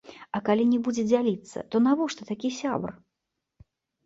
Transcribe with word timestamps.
А 0.37 0.39
калі 0.47 0.63
не 0.69 0.79
будзе 0.87 1.03
дзяліцца, 1.09 1.63
то 1.75 1.83
навошта 1.89 2.21
такі 2.31 2.53
сябар? 2.63 2.93